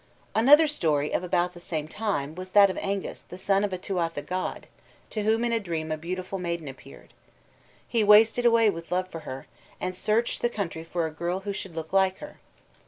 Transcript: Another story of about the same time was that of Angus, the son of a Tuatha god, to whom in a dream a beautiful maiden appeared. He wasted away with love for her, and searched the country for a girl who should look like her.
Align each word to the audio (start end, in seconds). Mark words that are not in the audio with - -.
Another 0.33 0.65
story 0.67 1.13
of 1.13 1.23
about 1.23 1.53
the 1.53 1.59
same 1.59 1.87
time 1.87 2.33
was 2.33 2.49
that 2.49 2.71
of 2.71 2.77
Angus, 2.79 3.21
the 3.21 3.37
son 3.37 3.63
of 3.63 3.71
a 3.71 3.77
Tuatha 3.77 4.23
god, 4.23 4.65
to 5.11 5.21
whom 5.21 5.45
in 5.45 5.51
a 5.53 5.59
dream 5.59 5.91
a 5.91 5.95
beautiful 5.95 6.39
maiden 6.39 6.67
appeared. 6.67 7.13
He 7.87 8.03
wasted 8.03 8.43
away 8.43 8.71
with 8.71 8.91
love 8.91 9.09
for 9.09 9.19
her, 9.29 9.45
and 9.79 9.93
searched 9.95 10.41
the 10.41 10.49
country 10.49 10.83
for 10.83 11.05
a 11.05 11.11
girl 11.11 11.41
who 11.41 11.53
should 11.53 11.75
look 11.75 11.93
like 11.93 12.17
her. 12.17 12.39